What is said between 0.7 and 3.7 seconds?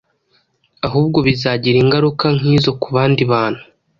ahubwo bizagira ingaruka nk’izo ku bandi bantu.